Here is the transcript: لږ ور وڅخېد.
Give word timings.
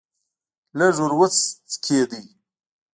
لږ 0.77 0.95
ور 1.01 1.11
وڅخېد. 1.19 2.11